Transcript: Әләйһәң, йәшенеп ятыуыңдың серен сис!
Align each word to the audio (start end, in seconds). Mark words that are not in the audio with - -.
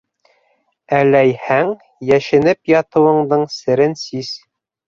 Әләйһәң, 0.99 1.69
йәшенеп 2.13 2.73
ятыуыңдың 2.79 3.47
серен 3.61 3.95
сис! 4.09 4.35